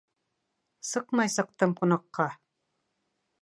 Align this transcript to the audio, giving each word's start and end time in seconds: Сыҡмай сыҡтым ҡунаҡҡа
Сыҡмай 0.91 1.31
сыҡтым 1.33 1.77
ҡунаҡҡа 1.83 2.27